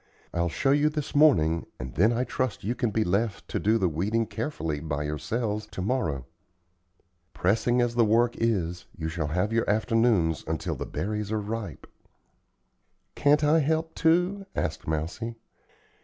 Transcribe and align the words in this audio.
I'll 0.33 0.49
show 0.49 0.71
you 0.71 0.89
this 0.89 1.13
morning 1.13 1.67
and 1.79 1.93
then 1.93 2.11
I 2.11 2.23
trust 2.23 2.63
you 2.63 2.73
can 2.73 2.89
be 2.89 3.03
left 3.03 3.47
to 3.49 3.59
do 3.59 3.77
the 3.77 3.87
weeding 3.87 4.25
carefully 4.25 4.79
by 4.79 5.03
yourselves 5.03 5.67
to 5.67 5.81
morrow. 5.83 6.25
Pressing 7.35 7.81
as 7.83 7.93
the 7.93 8.03
work 8.03 8.35
is, 8.39 8.87
you 8.97 9.09
shall 9.09 9.27
have 9.27 9.53
your 9.53 9.69
afternoons 9.69 10.43
until 10.47 10.73
the 10.73 10.87
berries 10.87 11.31
are 11.31 11.39
ripe." 11.39 11.85
"Can't 13.13 13.43
I 13.43 13.59
help, 13.59 13.93
too?" 13.93 14.47
asked 14.55 14.87
Mousie. 14.87 15.35